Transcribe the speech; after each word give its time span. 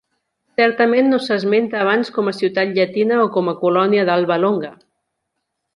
Certament 0.61 1.09
no 1.11 1.19
s'esmenta 1.25 1.83
abans 1.83 2.11
com 2.17 2.31
a 2.31 2.33
ciutat 2.39 2.75
llatina 2.79 3.23
o 3.27 3.29
com 3.37 3.53
a 3.53 3.57
colònia 3.63 4.09
d'Alba 4.11 4.39
Longa. 4.47 4.73